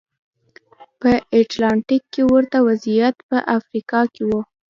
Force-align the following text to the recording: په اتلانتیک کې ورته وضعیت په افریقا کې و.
په 0.99 1.11
اتلانتیک 1.39 2.03
کې 2.13 2.21
ورته 2.31 2.57
وضعیت 2.67 3.15
په 3.29 3.37
افریقا 3.57 4.01
کې 4.13 4.23
و. 4.29 4.31